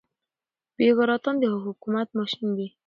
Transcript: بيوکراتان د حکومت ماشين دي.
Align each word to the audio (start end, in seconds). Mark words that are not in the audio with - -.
بيوکراتان 0.77 1.35
د 1.39 1.45
حکومت 1.65 2.07
ماشين 2.17 2.49
دي. 2.57 2.67